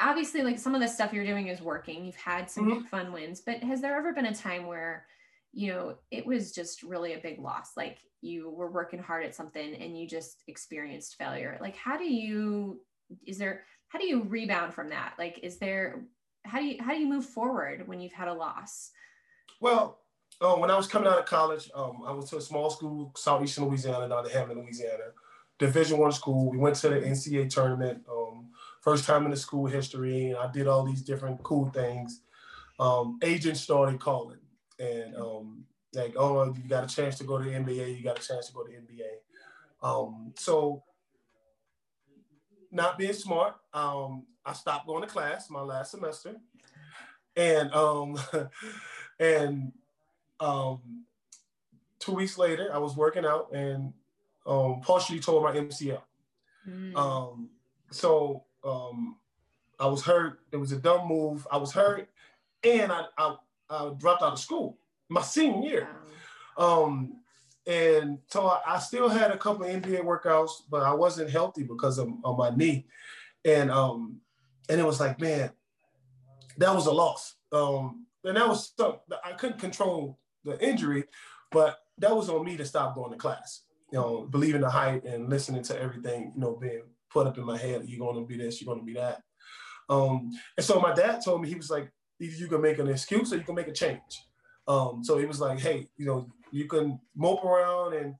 [0.00, 2.04] obviously like some of the stuff you're doing is working.
[2.04, 2.84] You've had some mm-hmm.
[2.84, 5.06] fun wins but has there ever been a time where
[5.52, 7.72] you know it was just really a big loss?
[7.76, 11.58] Like you were working hard at something and you just experienced failure.
[11.60, 12.80] Like how do you
[13.26, 15.14] is there how do you rebound from that?
[15.18, 16.02] Like is there
[16.44, 18.90] how do you how do you move forward when you've had a loss?
[19.60, 19.98] Well
[20.40, 23.12] uh, when i was coming out of college um, i went to a small school
[23.16, 25.04] southeastern louisiana down in hammond louisiana.
[25.58, 28.48] Division one school we went to the ncaa tournament um,
[28.86, 30.28] first time in the school history.
[30.28, 32.20] And I did all these different cool things.
[32.78, 34.38] Um, agents started calling
[34.78, 37.96] and um, like, oh, you got a chance to go to the NBA.
[37.98, 39.82] You got a chance to go to the NBA.
[39.82, 40.84] Um, so
[42.70, 46.36] not being smart, um, I stopped going to class my last semester.
[47.34, 48.16] And um,
[49.18, 49.72] and
[50.38, 51.04] um,
[51.98, 53.92] two weeks later, I was working out and
[54.46, 56.02] um, partially tore my MCL.
[56.68, 56.96] Mm.
[56.96, 57.50] Um,
[57.90, 59.16] so um,
[59.78, 60.40] I was hurt.
[60.52, 61.46] It was a dumb move.
[61.50, 62.08] I was hurt,
[62.64, 63.36] and I, I,
[63.70, 65.88] I dropped out of school my senior year.
[66.58, 67.20] Um,
[67.66, 71.64] and so I, I, still had a couple of NBA workouts, but I wasn't healthy
[71.64, 72.86] because of, of my knee.
[73.44, 74.20] And um,
[74.68, 75.50] and it was like, man,
[76.58, 77.34] that was a loss.
[77.52, 81.04] Um, and that was stuff I couldn't control the injury,
[81.50, 83.62] but that was on me to stop going to class.
[83.92, 86.82] You know, believing the hype and listening to everything, you know, being
[87.16, 89.22] put up in my head, you're gonna be this, you're gonna be that.
[89.88, 92.88] Um, and so my dad told me, he was like, either you can make an
[92.88, 94.24] excuse or you can make a change.
[94.68, 98.14] Um, so he was like, hey, you know, you can mope around and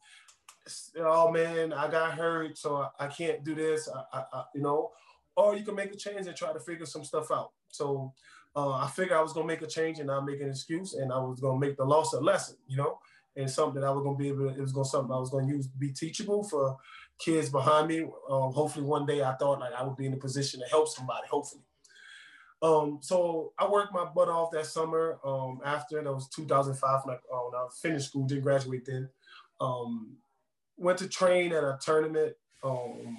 [0.99, 4.93] oh man, I got hurt, so I, I can't do this, I, I, you know,
[5.37, 7.51] or you can make a change and try to figure some stuff out.
[7.69, 8.15] So
[8.57, 11.13] uh, I figured I was gonna make a change and not make an excuse, and
[11.13, 12.99] I was gonna make the loss a lesson, you know,
[13.37, 14.49] and something I was gonna be able.
[14.49, 16.77] To, it was gonna something I was gonna use be teachable for
[17.19, 18.03] kids behind me.
[18.29, 20.89] Um, hopefully, one day I thought like I would be in a position to help
[20.89, 21.27] somebody.
[21.29, 21.63] Hopefully,
[22.63, 25.19] Um, so I worked my butt off that summer.
[25.25, 29.09] Um, after that was 2005 when I, uh, when I finished school, didn't graduate then.
[29.61, 30.17] Um,
[30.77, 33.17] went to train at a tournament um,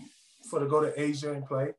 [0.50, 1.74] for to go to Asia and play.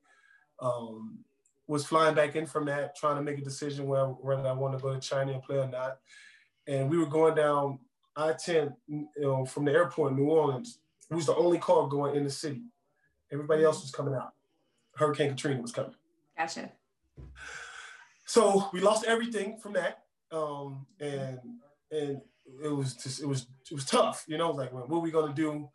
[0.60, 1.20] Um,
[1.68, 4.76] was flying back in from that, trying to make a decision whether, whether I want
[4.76, 5.98] to go to China and play or not.
[6.66, 7.78] And we were going down
[8.16, 10.80] I-10 you know, from the airport in New Orleans.
[11.10, 12.62] It was the only car going in the city.
[13.32, 14.32] Everybody else was coming out.
[14.94, 15.94] Hurricane Katrina was coming.
[16.36, 16.70] Gotcha.
[18.26, 21.38] So we lost everything from that, um, and
[21.90, 22.20] and
[22.62, 24.50] it was just it was it was tough, you know.
[24.50, 25.68] Like, what are we gonna do?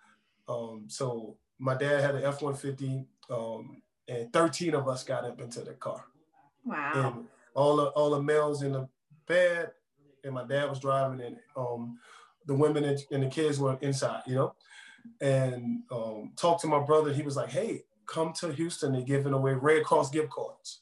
[0.48, 5.26] Um, so my dad had an F one fifty, um, and thirteen of us got
[5.26, 6.06] up into the car.
[6.64, 6.92] Wow.
[6.94, 8.88] And all the all the males in the
[9.28, 9.72] bed,
[10.24, 11.98] and my dad was driving, and um,
[12.46, 14.56] the women and, and the kids were inside, you know.
[15.22, 17.14] And um, talked to my brother.
[17.14, 18.94] He was like, "Hey, come to Houston.
[18.94, 20.82] They're giving away Red Cross gift cards."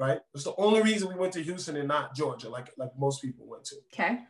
[0.00, 0.20] right?
[0.34, 3.46] It's the only reason we went to Houston and not Georgia, like like most people
[3.46, 3.76] went to.
[3.92, 4.20] Okay.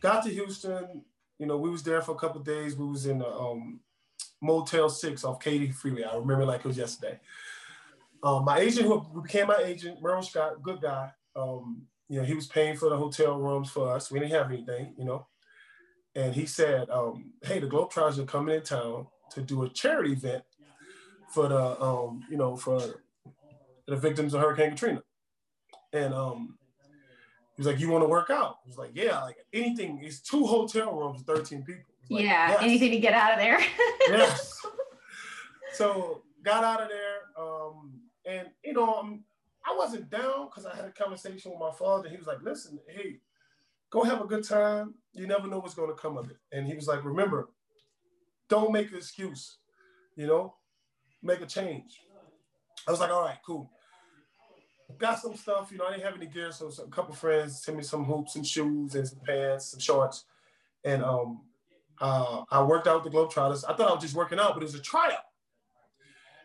[0.00, 1.04] Got to Houston,
[1.38, 2.76] you know, we was there for a couple days.
[2.76, 3.80] We was in the um,
[4.40, 6.04] Motel Six off Katy Freeway.
[6.04, 7.20] I remember like it was yesterday.
[8.22, 11.10] Um, my agent, who became my agent, Merrill Scott, good guy.
[11.36, 14.10] Um, you know, he was paying for the hotel rooms for us.
[14.10, 15.26] We didn't have anything, you know.
[16.16, 20.12] And he said, um, "Hey, the Globetrotters are coming in town to do a charity
[20.12, 20.44] event
[21.28, 22.80] for the, um, you know, for
[23.86, 25.02] the victims of Hurricane Katrina.
[25.92, 26.58] And um,
[27.56, 30.00] he was like, "You want to work out?" I was like, "Yeah, like anything.
[30.02, 32.58] It's two hotel rooms, thirteen people." Like, yeah, yes.
[32.62, 33.58] anything to get out of there.
[34.08, 34.60] yes.
[35.72, 39.24] So got out of there, um, and you know, um,
[39.64, 42.08] I wasn't down because I had a conversation with my father.
[42.08, 43.18] He was like, "Listen, hey,
[43.94, 44.94] go have a good time.
[45.12, 47.48] You never know what's going to come of it." And he was like, "Remember,
[48.48, 49.58] don't make an excuse.
[50.16, 50.56] You know,
[51.22, 52.00] make a change."
[52.86, 53.70] I was like, "All right, cool."
[54.98, 55.70] got some stuff.
[55.72, 58.36] You know, I didn't have any gear, so, a couple friends sent me some hoops
[58.36, 60.24] and shoes and some pants, some shorts,
[60.84, 61.42] and um,
[62.00, 63.64] uh, I worked out with the Globetrotters.
[63.68, 65.24] I thought I was just working out, but it was a tryout,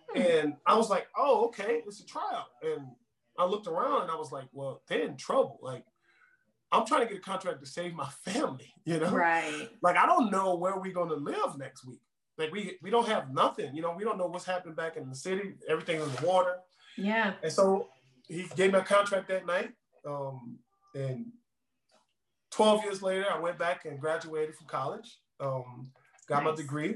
[0.09, 0.21] hmm.
[0.21, 2.87] and I was like, "Oh, okay, it's a tryout." And
[3.37, 5.59] I looked around and I was like, "Well, they're in trouble.
[5.61, 5.85] Like,
[6.71, 8.73] I'm trying to get a contract to save my family.
[8.85, 9.69] You know, right?
[9.81, 12.01] Like, I don't know where we're gonna live next week.
[12.37, 13.75] Like, we we don't have nothing.
[13.75, 15.55] You know, we don't know what's happening back in the city.
[15.67, 16.55] Everything's in the water.
[16.97, 17.33] Yeah.
[17.43, 17.89] And so
[18.27, 19.71] he gave me a contract that night.
[20.05, 20.59] Um,
[20.95, 21.25] and
[22.51, 25.91] 12 years later, I went back and graduated from college, um,
[26.27, 26.51] got nice.
[26.51, 26.95] my degree.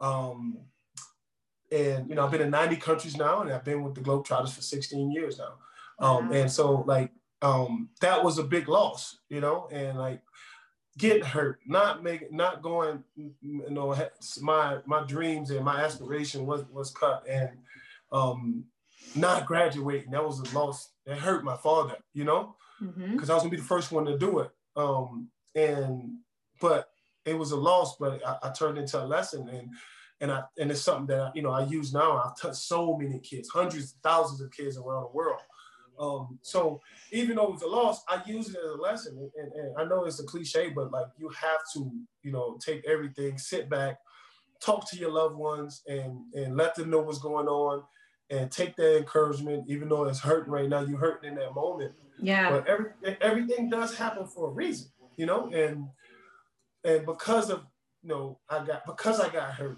[0.00, 0.58] Um,
[1.72, 4.52] and, you know, I've been in 90 countries now, and I've been with the Globetrotters
[4.52, 5.54] for 16 years now.
[6.04, 6.34] Um, wow.
[6.34, 10.20] And so, like, um, that was a big loss, you know, and like
[10.98, 13.96] getting hurt, not making, not going, you know,
[14.40, 17.50] my my dreams and my aspiration was was cut, and
[18.12, 18.64] um,
[19.14, 20.10] not graduating.
[20.10, 20.90] That was a loss.
[21.06, 23.30] That hurt my father, you know, because mm-hmm.
[23.30, 24.50] I was gonna be the first one to do it.
[24.76, 26.18] Um, and
[26.60, 26.90] but
[27.24, 29.70] it was a loss, but I, I, turned into a lesson, and
[30.20, 32.18] and I and it's something that you know I use now.
[32.18, 35.40] I've touched so many kids, hundreds, thousands of kids around the world.
[36.00, 36.80] Um, so
[37.12, 39.30] even though it was a loss, I use it as a lesson.
[39.36, 41.90] And, and I know it's a cliche, but like you have to,
[42.22, 43.98] you know, take everything, sit back,
[44.60, 47.82] talk to your loved ones, and and let them know what's going on
[48.30, 51.92] and take that encouragement, even though it's hurting right now, you're hurting in that moment.
[52.18, 52.50] Yeah.
[52.50, 55.86] But every, everything does happen for a reason, you know, and
[56.82, 57.66] and because of
[58.02, 59.76] you know, I got because I got hurt,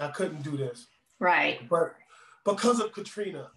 [0.00, 0.86] I couldn't do this.
[1.18, 1.68] Right.
[1.68, 1.96] But
[2.44, 3.50] because of Katrina.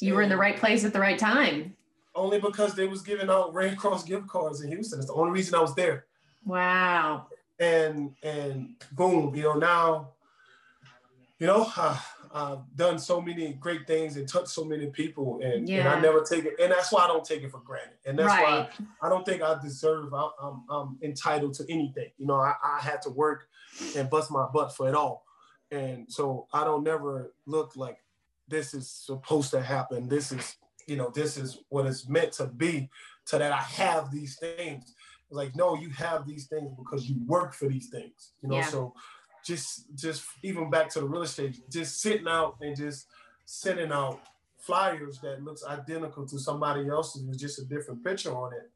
[0.00, 1.74] You were in the right place at the right time.
[2.14, 4.98] Only because they was giving out Red Cross gift cards in Houston.
[4.98, 6.06] It's the only reason I was there.
[6.44, 7.26] Wow.
[7.58, 10.10] And and boom, you know, now,
[11.38, 11.98] you know, uh,
[12.32, 15.78] I've done so many great things and touched so many people, and, yeah.
[15.78, 16.54] and I never take it.
[16.60, 17.96] And that's why I don't take it for granted.
[18.04, 18.68] And that's right.
[18.68, 20.12] why I don't think I deserve.
[20.12, 22.10] I, am I'm, I'm entitled to anything.
[22.18, 23.48] You know, I, I had to work
[23.96, 25.24] and bust my butt for it all,
[25.70, 27.98] and so I don't never look like
[28.48, 30.08] this is supposed to happen.
[30.08, 30.56] This is
[30.86, 32.88] you know this is what it's meant to be.
[33.26, 34.94] To that I have these things.
[35.30, 38.32] Like no, you have these things because you work for these things.
[38.42, 38.66] You know, yeah.
[38.66, 38.94] so
[39.44, 43.06] just just even back to the real estate, just sitting out and just
[43.46, 44.20] sending out
[44.58, 48.70] flyers that looks identical to somebody else's with just a different picture on it.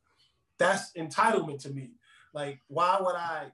[0.59, 1.91] That's entitlement to me.
[2.33, 3.47] Like, why would I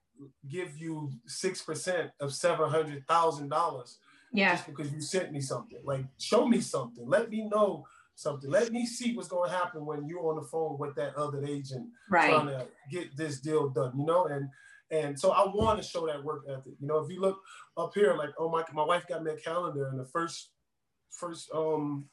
[0.49, 3.99] give you six percent of seven hundred thousand dollars?
[4.37, 4.53] Yeah.
[4.53, 5.79] Just because you sent me something.
[5.83, 7.09] Like, show me something.
[7.09, 8.51] Let me know something.
[8.51, 11.43] Let me see what's going to happen when you're on the phone with that other
[11.45, 12.31] agent right.
[12.31, 13.93] trying to get this deal done.
[13.97, 14.49] You know, and
[14.91, 16.75] and so I want to show that work ethic.
[16.79, 17.41] You know, if you look
[17.79, 20.51] up here, like, oh my, my wife got me a calendar, and the first,
[21.11, 22.11] first, um,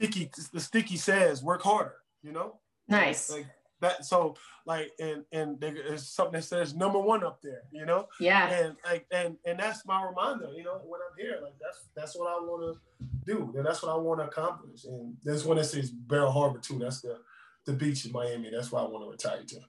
[0.00, 1.96] sticky the sticky says work harder.
[2.22, 2.58] You know.
[2.88, 3.30] Nice.
[3.30, 3.46] Like
[3.80, 4.04] that.
[4.04, 7.62] So like and and there's something that says number one up there.
[7.72, 8.06] You know.
[8.18, 8.48] Yeah.
[8.48, 10.50] And like and and that's my reminder.
[10.54, 13.52] You know when I'm here, like that's that's what I want to do.
[13.56, 14.84] And that's what I want to accomplish.
[14.84, 16.78] And this one that says Bal Harbour too.
[16.78, 17.18] That's the
[17.66, 18.50] the beach in Miami.
[18.50, 19.60] That's why I want to retire to.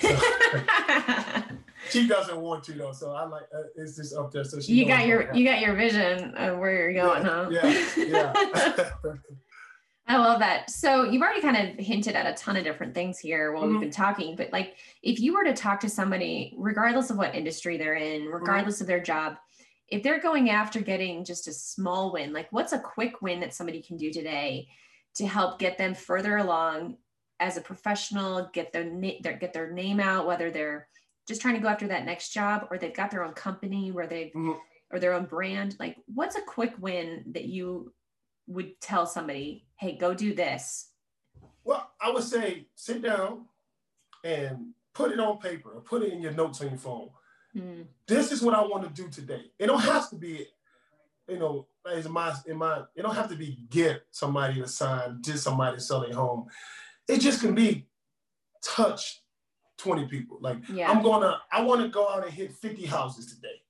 [0.00, 1.56] So,
[1.90, 4.44] she doesn't want to though, so I like uh, it's just up there.
[4.44, 7.48] So she you got your you got your vision of where you're going, yeah, huh?
[7.96, 8.32] Yeah,
[9.04, 9.12] yeah.
[10.08, 10.70] I love that.
[10.70, 13.72] So you've already kind of hinted at a ton of different things here while Mhm.
[13.72, 17.34] we've been talking, but like if you were to talk to somebody, regardless of what
[17.34, 19.36] industry they're in, regardless of their job,
[19.88, 23.52] if they're going after getting just a small win, like what's a quick win that
[23.54, 24.68] somebody can do today
[25.14, 26.96] to help get them further along
[27.40, 30.88] as a professional, get their, na- their get their name out, whether they're
[31.26, 34.06] just trying to go after that next job or they've got their own company where
[34.06, 34.58] they've Mhm.
[34.90, 35.76] or their own brand.
[35.78, 37.92] Like what's a quick win that you
[38.48, 40.90] would tell somebody, hey, go do this?
[41.64, 43.44] Well, I would say sit down
[44.24, 47.10] and put it on paper or put it in your notes on your phone.
[47.54, 49.50] Mm, This is what I want to do today.
[49.58, 50.46] It don't have to be,
[51.28, 52.82] you know, as in my in my.
[52.96, 56.46] It don't have to be get somebody to sign, just somebody sell selling home.
[57.06, 57.86] It just can be
[58.62, 59.22] touch
[59.76, 60.38] twenty people.
[60.40, 60.90] Like yeah.
[60.90, 63.62] I'm gonna, I want to go out and hit 50 houses today,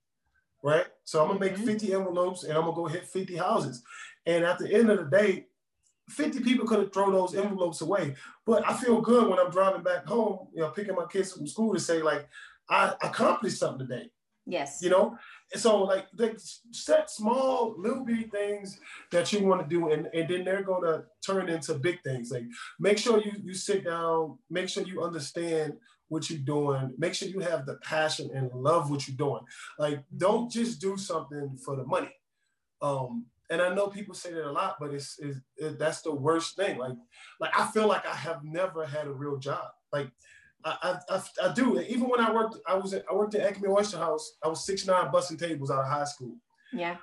[0.63, 0.87] right?
[1.05, 1.65] So I'm gonna make Mhm.
[1.65, 3.83] 50 envelopes and I'm gonna go hit 50 houses.
[4.25, 5.47] And at the end of the day,
[6.09, 8.15] 50 people could have thrown those envelopes away.
[8.45, 11.47] But I feel good when I'm driving back home, you know, picking my kids from
[11.47, 12.27] school to say, like,
[12.69, 14.11] I accomplished something today,
[14.45, 14.79] yes.
[14.81, 15.17] you know?
[15.55, 16.33] So like they
[16.71, 18.79] set small little bitty things
[19.11, 22.29] that you want to do and, and then they're gonna turn into big things.
[22.31, 22.43] Like
[22.79, 25.73] make sure you you sit down, make sure you understand
[26.07, 29.41] what you're doing, make sure you have the passion and love what you're doing.
[29.79, 32.13] Like don't just do something for the money.
[32.81, 36.13] Um and I know people say that a lot, but it's, it's it, that's the
[36.13, 36.77] worst thing.
[36.77, 36.93] Like,
[37.39, 39.67] like I feel like I have never had a real job.
[39.91, 40.09] Like,
[40.65, 41.79] I, I, I, I do.
[41.81, 44.33] Even when I worked, I was at, I worked at Acme Oyster House.
[44.43, 46.35] I was six nine, busting tables out of high school.
[46.73, 46.97] Yeah.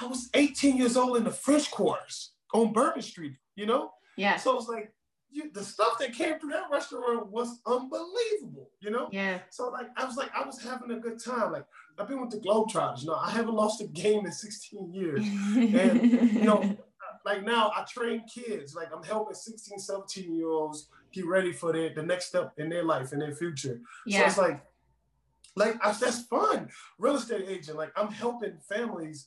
[0.00, 3.34] I was 18 years old in the French Quarters on Bourbon Street.
[3.56, 4.36] You know, Yeah.
[4.36, 4.92] so it's like
[5.32, 8.70] you, the stuff that came through that restaurant was unbelievable.
[8.80, 9.38] You know, Yeah.
[9.50, 11.52] so like I was like I was having a good time.
[11.52, 11.64] Like
[11.98, 13.02] I've been with the Globetrotters.
[13.02, 15.20] You know, I haven't lost a game in 16 years.
[15.20, 16.76] And you know,
[17.24, 18.74] like now I train kids.
[18.74, 22.68] Like I'm helping 16, 17 year olds get ready for their, the next step in
[22.68, 23.80] their life and their future.
[24.06, 24.20] Yeah.
[24.20, 24.64] So it's like,
[25.56, 26.68] like I, that's fun.
[26.98, 27.76] Real estate agent.
[27.76, 29.26] Like I'm helping families,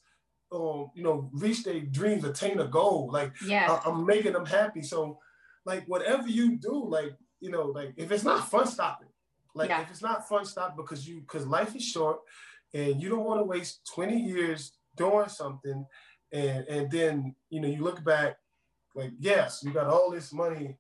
[0.51, 3.09] um, you know, reach their dreams, attain a goal.
[3.11, 3.71] Like Yeah.
[3.85, 4.81] I, I'm making them happy.
[4.81, 5.19] So,
[5.65, 9.09] like whatever you do, like you know, like if it's not fun, stop it.
[9.55, 9.81] Like Yeah.
[9.81, 12.19] if it's not fun, stop because you because life is short,
[12.73, 15.85] and you don't want to waste 20 years doing something,
[16.31, 18.37] and and then you know you look back,
[18.95, 20.77] like yes, you got all this money,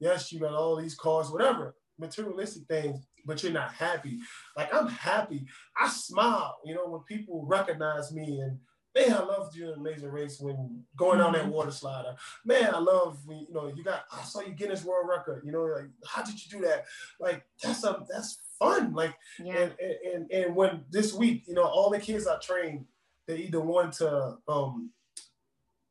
[0.00, 4.18] yes, you got all these cars, whatever materialistic things, but you're not happy.
[4.56, 5.46] Like I'm happy.
[5.80, 8.58] I smile, you know, when people recognize me and
[8.94, 12.14] man, I loved you in Amazing Race when going down that water slider.
[12.44, 15.42] Man, I love when you know you got I saw you Guinness World Record.
[15.44, 16.84] You know, like how did you do that?
[17.20, 18.92] Like that's a that's fun.
[18.94, 19.56] Like Yeah.
[19.56, 19.72] and,
[20.14, 22.84] and and when this week, you know, all the kids I trained,
[23.26, 24.90] they either want to um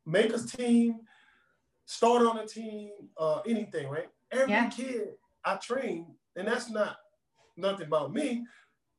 [0.06, 1.02] make a team,
[1.86, 4.10] start on a team, uh anything, right?
[4.32, 4.70] Every Yeah.
[4.70, 5.10] kid
[5.44, 6.98] I train, and that's not
[7.58, 8.46] nothing about me,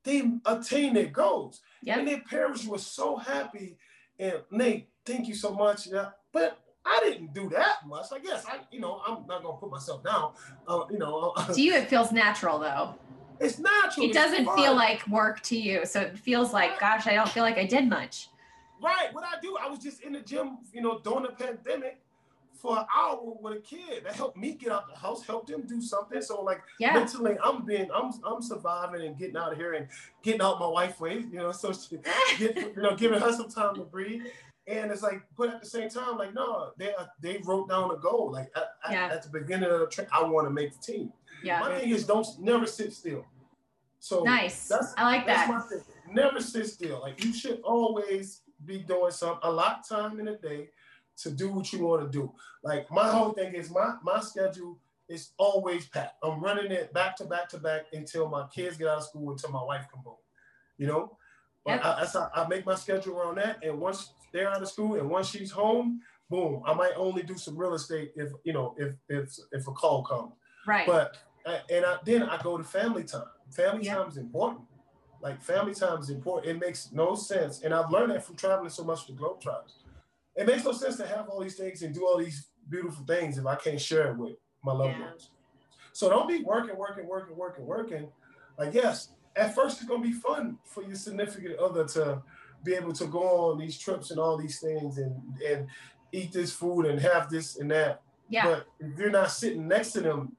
[0.05, 1.62] they attain their goals.
[1.87, 3.77] And their parents were so happy.
[4.23, 5.89] And Nate, thank you so much.
[5.89, 8.07] Yeah, but I didn't do that much.
[8.13, 10.33] I guess I, you know, I'm not gonna put myself down.
[10.69, 12.95] Uh, you know, To you, it feels natural though.
[13.41, 14.07] it's natural.
[14.07, 15.85] It doesn't feel like work to you.
[15.85, 18.29] So it feels like, gosh, I don't feel like I did much.
[18.81, 19.13] right.
[19.13, 22.01] What I do, I was just in the gym, you know, during the pandemic
[22.62, 24.05] for an hour with a kid.
[24.05, 26.22] That helped me get out the house, helped them do something.
[26.22, 26.94] So like Yeah.
[26.94, 29.88] mentally, I'm being, I'm, I'm surviving and getting out of here and
[30.23, 31.19] getting out my wife way.
[31.19, 31.98] You know, so she,
[32.38, 34.23] get, you know, giving her some time to breathe.
[34.69, 37.90] And it's like, but at the same time, like, no, they uh, they wrote down
[37.90, 38.31] a goal.
[38.31, 39.08] Like at, at- Yeah.
[39.13, 41.13] at the beginning of the trip, I want to make the team.
[41.42, 41.58] Yeah.
[41.58, 43.25] My thing is, don't never sit still.
[43.98, 44.69] So Nice.
[44.69, 45.83] That's, I like that's that.
[46.13, 47.00] Never sit still.
[47.00, 49.40] Like you should always be doing something.
[49.42, 50.71] A lot of time in a day
[51.19, 52.33] to do what you want to do.
[52.63, 56.17] Like my whole thing is my my schedule is always packed.
[56.23, 59.31] I'm running it back to back to back until my kids get out of school,
[59.33, 60.17] until my wife come home.
[60.79, 61.17] You know,
[61.65, 61.85] but Yep.
[61.85, 63.63] I, that's how I make my schedule around that.
[63.63, 66.00] And once they're out of school and once she's home,
[66.31, 69.73] boom, I might only do some real estate if you know if if if a
[69.73, 70.33] call comes.
[70.67, 70.87] Right.
[70.87, 73.25] But uh, and I, then I go to family time.
[73.50, 73.96] Family Yeah.
[73.96, 74.63] time is important.
[75.21, 76.56] Like family time is important.
[76.56, 79.75] It makes no sense, and I've learned that from traveling so much with Globetrotters.
[80.37, 83.39] It makes no sense to have all these things and do all these beautiful things
[83.39, 85.07] if I can't share it with my loved Yeah.
[85.11, 85.31] ones.
[85.93, 88.13] So don't be working, working, working, working, working.
[88.59, 92.23] Like yes, at first it's gonna be fun for your significant other to
[92.65, 95.67] be able to go on these trips and all these things and and
[96.13, 98.03] eat this food and have this and that.
[98.29, 98.45] Yeah.
[98.45, 100.37] But if you're not sitting next to them,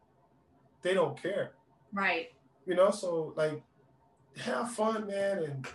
[0.82, 1.52] they don't care.
[1.92, 2.32] right.
[2.66, 3.62] You know, so like
[4.38, 5.68] have fun, man, and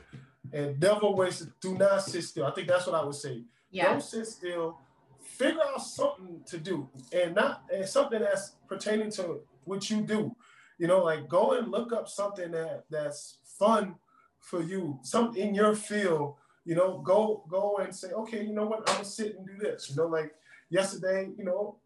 [0.53, 2.47] and never waste do not sit still.
[2.47, 3.45] I think that's what I would say.
[3.71, 3.91] Yeah.
[3.91, 4.79] Don't sit still.
[5.21, 10.35] Figure out something to do, and not and something that's pertaining to what you do.
[10.79, 13.97] You know, like go and look up something that that's fun
[14.41, 16.37] for you, something in your field.
[16.65, 19.57] You know, go go and say, okay, you know what, I'm gonna sit and do
[19.59, 19.91] this.
[19.91, 20.33] You know, like
[20.71, 21.77] yesterday, you know,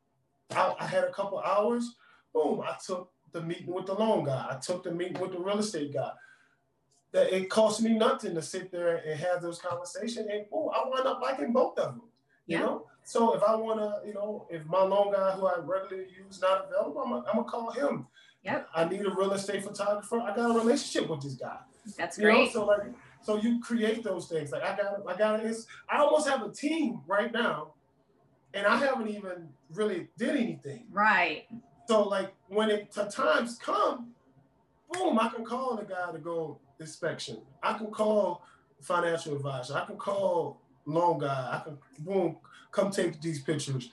[0.51, 1.97] I, I had a couple hours.
[2.33, 4.47] Boom, I took the meeting with the loan guy.
[4.51, 6.11] I took the meeting with the real estate guy.
[7.13, 10.89] That it cost me nothing to sit there and have those conversations, and oh, I
[10.89, 12.03] wound up liking both of them.
[12.47, 12.61] You Yeah.
[12.65, 16.09] know, so if I want to, you know, if my loan guy who I regularly
[16.17, 18.07] use not available, I'm gonna, I'm gonna call him.
[18.45, 18.69] Yep.
[18.75, 20.21] I need a real estate photographer.
[20.21, 21.59] I got a relationship with this guy.
[21.97, 22.53] That's You know, great.
[22.53, 22.81] so like,
[23.23, 24.51] so you create those things.
[24.51, 27.75] Like I got, I got, it's, I almost have a team right now,
[28.55, 30.87] and I haven't even really did anything.
[30.91, 31.45] Right.
[31.89, 34.13] So like when it the times come,
[34.91, 37.39] boom, I can call the guy to go inspection.
[37.63, 38.45] I can call
[38.81, 39.75] financial advisor.
[39.77, 41.61] I can call loan guy.
[41.61, 42.37] I can boom,
[42.71, 43.91] come take these pictures.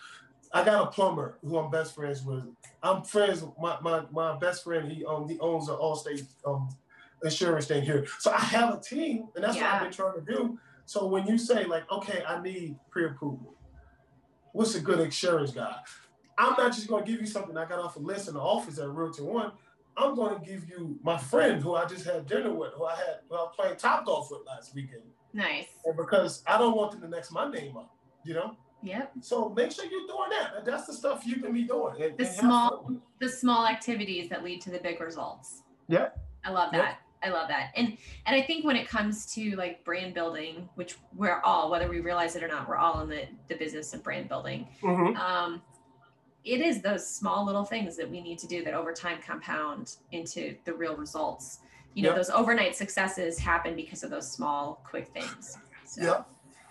[0.52, 2.44] I got a plumber who I'm best friends with.
[2.82, 4.92] I'm friends with my my, my best friend.
[4.92, 6.70] He um he owns an Allstate um
[7.24, 8.06] insurance thing here.
[8.20, 10.60] So I have a team, and that's what I've been trying to do.
[10.86, 13.54] So when you say like, okay, I need pre-approval,
[14.54, 15.76] what's a good insurance guy?
[16.36, 18.40] I'm not just going to give you something I got off a list in the
[18.40, 19.52] office at Realty One.
[20.00, 22.96] I'm going to give you my friend who I just had dinner with, who I
[22.96, 25.68] had who I was playing top golf with last weekend, Nice.
[25.86, 27.94] and because I don't want them to mix my name up,
[28.24, 28.56] you know.
[28.82, 29.12] Yep.
[29.20, 30.64] So make sure you're doing that.
[30.66, 32.02] That's the stuff you can be doing.
[32.02, 35.64] And, The and small- The small activities that lead to the big results.
[35.90, 36.10] Yeah.
[36.46, 37.00] I love that.
[37.22, 37.72] I love that.
[37.76, 41.90] And and I think when it comes to like brand building, which we're all, whether
[41.90, 44.66] we realize it or not, we're all in the, the business of brand building.
[44.82, 45.18] Mhm.
[45.18, 45.62] Um,
[46.46, 49.98] it is those small little things that we need to do that over time compound
[50.12, 51.60] into the real results.
[51.96, 52.16] You know, Yep.
[52.18, 55.58] those overnight successes happen because of those small, quick things.
[55.86, 56.24] So, Yeah,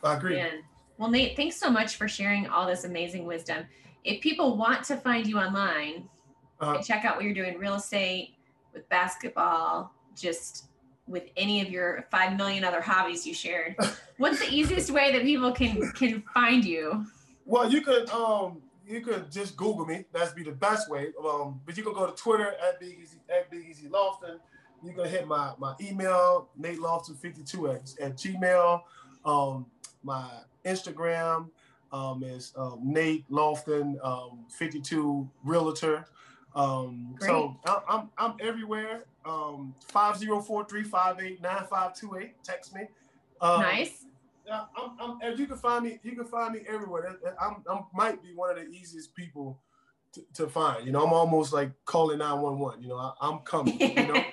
[0.02, 0.36] I agree.
[0.36, 0.62] man.
[0.96, 3.66] Well, Nate, thanks so much for sharing all this amazing wisdom.
[4.04, 6.08] If people want to find you online
[6.60, 8.34] Uh, and check out what you're doing real estate,
[8.72, 10.64] with basketball, just
[11.06, 13.76] with any of your five million other hobbies you shared,
[14.18, 17.06] what's the easiest way that people can can find you?
[17.46, 20.04] Well, you could um you could just Google me.
[20.12, 21.08] That's be the best way.
[21.22, 24.38] Um, but you can go to Twitter at Big Easy at Big Easy Lofton.
[24.84, 28.82] You can hit my my email Nate Lofton52 at, at Gmail.
[29.24, 29.66] Um,
[30.02, 30.28] my
[30.64, 31.50] Instagram
[31.92, 36.06] um, is um, Nate Lofton um, 52 Realtor.
[36.54, 39.04] Um, so I, I'm I'm everywhere.
[39.26, 42.30] Um, 5043589528.
[42.42, 42.82] Text me.
[43.40, 44.06] Um, nice.
[44.48, 46.00] Yeah, I'm, I'm, and you can find me.
[46.02, 47.02] You can find me everywhere.
[47.02, 49.60] That- that- I'm, I'm might be one of the easiest people
[50.14, 50.86] to, to find.
[50.86, 52.82] You know, I'm almost like calling 911.
[52.82, 53.78] You know, I, I'm coming.
[53.80, 54.24] You know.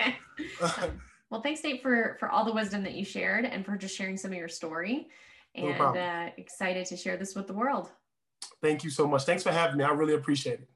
[1.29, 4.17] well, thanks, Nate, for for all the wisdom that you shared and for just sharing
[4.17, 5.09] some of your story.
[5.57, 6.03] No And problem.
[6.03, 7.89] uh, excited to share this with the world.
[8.61, 9.23] Thank you so much.
[9.23, 9.83] Thanks for having me.
[9.83, 10.69] I really appreciate it.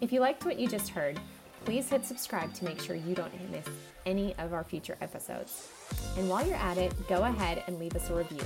[0.00, 1.18] If you liked what you just heard,
[1.64, 3.66] please hit subscribe to make sure you don't miss
[4.06, 5.70] any of our future episodes.
[6.16, 8.44] And while you're at it, go ahead and leave us a review.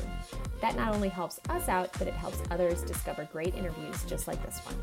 [0.61, 4.43] That not only helps us out, but it helps others discover great interviews just like
[4.45, 4.77] this one.